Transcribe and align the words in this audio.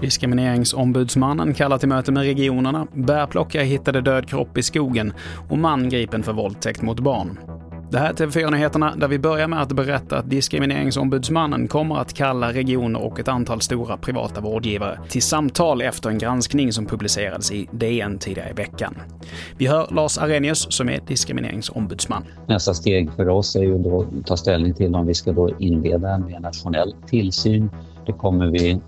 Diskrimineringsombudsmannen 0.00 1.54
kallar 1.54 1.78
till 1.78 1.88
möte 1.88 2.12
med 2.12 2.22
regionerna, 2.22 2.86
bärplockare 2.94 3.64
hittade 3.64 4.00
död 4.00 4.28
kropp 4.28 4.58
i 4.58 4.62
skogen 4.62 5.12
och 5.48 5.58
man 5.58 5.88
gripen 5.88 6.22
för 6.22 6.32
våldtäkt 6.32 6.82
mot 6.82 7.00
barn. 7.00 7.57
Det 7.90 7.98
här 7.98 8.10
är 8.10 8.14
TV4-nyheterna 8.14 8.96
där 8.96 9.08
vi 9.08 9.18
börjar 9.18 9.48
med 9.48 9.62
att 9.62 9.72
berätta 9.72 10.18
att 10.18 10.30
Diskrimineringsombudsmannen 10.30 11.68
kommer 11.68 11.96
att 11.96 12.12
kalla 12.12 12.52
regioner 12.52 13.02
och 13.02 13.20
ett 13.20 13.28
antal 13.28 13.60
stora 13.60 13.96
privata 13.96 14.40
vårdgivare 14.40 14.98
till 15.08 15.22
samtal 15.22 15.82
efter 15.82 16.10
en 16.10 16.18
granskning 16.18 16.72
som 16.72 16.86
publicerades 16.86 17.52
i 17.52 17.68
DN 17.70 18.18
tidigare 18.18 18.50
i 18.50 18.52
veckan. 18.52 18.94
Vi 19.58 19.66
hör 19.66 19.88
Lars 19.90 20.18
Arrhenius 20.18 20.66
som 20.70 20.88
är 20.88 21.00
diskrimineringsombudsman. 21.06 22.24
Nästa 22.46 22.74
steg 22.74 23.12
för 23.12 23.28
oss 23.28 23.56
är 23.56 23.62
ju 23.62 23.78
då 23.78 24.00
att 24.00 24.26
ta 24.26 24.36
ställning 24.36 24.74
till 24.74 24.94
om 24.94 25.06
vi 25.06 25.14
ska 25.14 25.32
då 25.32 25.50
inleda 25.58 26.10
en 26.10 26.26
mer 26.26 26.40
nationell 26.40 26.94
tillsyn. 27.06 27.70
Det 28.06 28.12
kommer 28.12 28.46
vi 28.46 28.80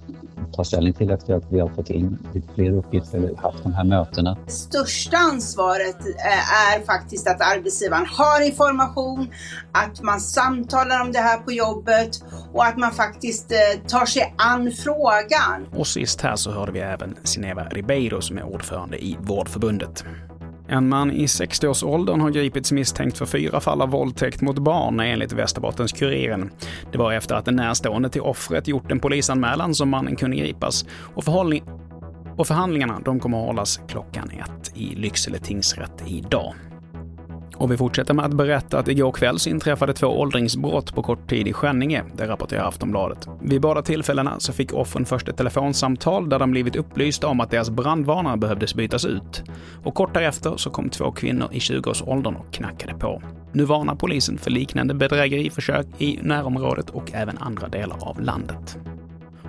ta 0.52 0.64
ställning 0.64 0.92
till 0.92 1.10
efter 1.10 1.34
att 1.34 1.44
vi 1.48 1.60
har 1.60 1.68
fått 1.68 1.90
in 1.90 2.18
lite 2.34 2.48
fler 2.54 2.72
uppgifter 2.72 3.30
och 3.32 3.40
haft 3.40 3.62
de 3.62 3.72
här 3.72 3.84
mötena. 3.84 4.36
Största 4.46 5.16
ansvaret 5.16 6.00
eh, 6.00 6.74
är 6.74 6.84
faktiskt 6.84 7.28
att 7.28 7.40
arbetsgivaren 7.40 8.06
har 8.06 8.46
information, 8.46 9.30
att 9.72 10.02
man 10.02 10.20
samtalar 10.20 11.00
om 11.00 11.12
det 11.12 11.18
här 11.18 11.38
på 11.38 11.52
jobbet 11.52 12.24
och 12.52 12.64
att 12.64 12.76
man 12.76 12.90
faktiskt 12.90 13.52
eh, 13.52 13.80
tar 13.86 14.06
sig 14.06 14.34
an 14.38 14.72
frågan. 14.72 15.66
Och 15.76 15.86
sist 15.86 16.20
här 16.20 16.36
så 16.36 16.50
hörde 16.50 16.72
vi 16.72 16.80
även 16.80 17.16
Sineva 17.24 17.64
Ribeiro 17.64 18.20
som 18.20 18.38
är 18.38 18.42
ordförande 18.42 19.04
i 19.04 19.16
Vårdförbundet. 19.20 20.04
En 20.70 20.88
man 20.88 21.10
i 21.10 21.26
60-årsåldern 21.26 22.20
har 22.20 22.30
gripits 22.30 22.72
misstänkt 22.72 23.18
för 23.18 23.26
fyra 23.26 23.60
fall 23.60 23.82
av 23.82 23.90
våldtäkt 23.90 24.40
mot 24.40 24.58
barn 24.58 25.00
enligt 25.00 25.32
Västerbottens-Kuriren. 25.32 26.50
Det 26.92 26.98
var 26.98 27.12
efter 27.12 27.34
att 27.34 27.48
en 27.48 27.56
närstående 27.56 28.08
till 28.08 28.20
offret 28.20 28.68
gjort 28.68 28.92
en 28.92 29.00
polisanmälan 29.00 29.74
som 29.74 29.88
mannen 29.88 30.16
kunde 30.16 30.36
gripas. 30.36 30.84
Och, 31.14 31.24
och 32.36 32.46
förhandlingarna 32.46 33.00
de 33.04 33.20
kommer 33.20 33.40
att 33.40 33.46
hållas 33.46 33.80
klockan 33.88 34.30
ett 34.30 34.72
i 34.74 34.94
Lycksele 34.94 35.38
tingsrätt 35.38 36.02
idag. 36.06 36.54
Och 37.60 37.72
vi 37.72 37.76
fortsätter 37.76 38.14
med 38.14 38.24
att 38.24 38.32
berätta 38.32 38.78
att 38.78 38.88
igår 38.88 39.12
kväll 39.12 39.38
så 39.38 39.50
inträffade 39.50 39.92
två 39.92 40.06
åldringsbrott 40.06 40.94
på 40.94 41.02
kort 41.02 41.28
tid 41.28 41.48
i 41.48 41.52
Skänninge, 41.52 42.04
det 42.16 42.28
rapporterar 42.28 42.68
Aftonbladet. 42.68 43.28
Vid 43.42 43.60
båda 43.60 43.82
tillfällena 43.82 44.40
så 44.40 44.52
fick 44.52 44.74
offren 44.74 45.06
först 45.06 45.28
ett 45.28 45.36
telefonsamtal 45.36 46.28
där 46.28 46.38
de 46.38 46.50
blivit 46.50 46.76
upplysta 46.76 47.26
om 47.26 47.40
att 47.40 47.50
deras 47.50 47.70
brandvarnare 47.70 48.36
behövdes 48.36 48.74
bytas 48.74 49.04
ut. 49.04 49.42
Och 49.84 49.94
kort 49.94 50.14
därefter 50.14 50.56
så 50.56 50.70
kom 50.70 50.88
två 50.88 51.12
kvinnor 51.12 51.48
i 51.52 51.58
20-årsåldern 51.58 52.34
och 52.34 52.52
knackade 52.52 52.94
på. 52.94 53.22
Nu 53.52 53.64
varnar 53.64 53.94
polisen 53.94 54.38
för 54.38 54.50
liknande 54.50 54.94
bedrägeriförsök 54.94 55.86
i 55.98 56.18
närområdet 56.22 56.90
och 56.90 57.14
även 57.14 57.38
andra 57.38 57.68
delar 57.68 58.08
av 58.08 58.20
landet. 58.20 58.78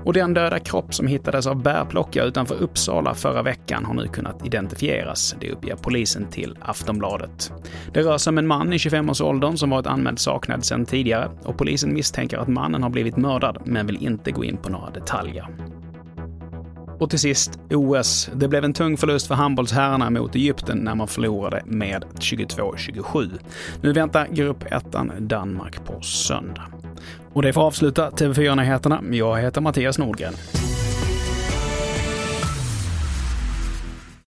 Och 0.06 0.14
den 0.14 0.34
döda 0.34 0.60
kropp 0.60 0.94
som 0.94 1.08
hittades 1.08 1.48
av 1.48 1.64
bärplockare 1.64 2.26
utanför 2.26 2.56
Uppsala 2.56 3.14
förra 3.14 3.42
veckan 3.42 3.86
har 3.86 3.94
nu 3.94 4.08
kunnat 4.08 4.46
identifieras. 4.46 5.36
Det 5.40 5.52
uppger 5.52 5.76
polisen 5.76 6.28
till 6.32 6.58
Aftonbladet. 6.62 7.52
Det 7.94 8.02
rör 8.02 8.18
sig 8.18 8.32
om 8.32 8.38
en 8.38 8.48
man 8.48 8.74
i 8.74 8.78
25-årsåldern 8.78 9.58
som 9.58 9.70
varit 9.70 9.88
anmäld 9.88 10.20
saknad 10.20 10.66
sedan 10.66 10.86
tidigare 10.86 11.32
och 11.44 11.58
polisen 11.58 11.94
misstänker 11.94 12.38
att 12.38 12.48
mannen 12.48 12.84
har 12.84 12.90
blivit 12.90 13.18
mördad 13.18 13.58
men 13.66 13.88
vill 13.88 14.04
inte 14.04 14.32
gå 14.32 14.44
in 14.44 14.58
på 14.58 14.70
några 14.70 14.90
detaljer. 14.90 15.48
Och 17.00 17.10
till 17.10 17.20
sist, 17.20 17.60
OS. 17.70 18.30
Det 18.36 18.48
blev 18.48 18.64
en 18.64 18.74
tung 18.74 18.98
förlust 18.98 19.28
för 19.28 19.36
handbollsherrarna 19.36 20.10
mot 20.10 20.36
Egypten 20.36 20.78
när 20.78 20.96
man 20.96 21.08
förlorade 21.08 21.62
med 21.66 22.06
22-27. 22.16 23.40
Nu 23.82 23.94
väntar 23.94 24.28
grupp 24.28 24.64
1 24.72 24.86
Danmark 25.20 25.86
på 25.86 26.02
söndag. 26.02 26.64
Och 27.34 27.42
det 27.42 27.54
får 27.54 27.62
avsluta 27.62 28.10
TV4-nyheterna. 28.10 29.02
Jag 29.12 29.42
heter 29.42 29.62
Mattias 29.62 29.98
Nordgren. 29.98 30.34